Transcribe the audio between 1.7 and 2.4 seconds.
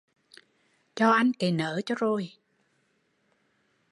cho rồi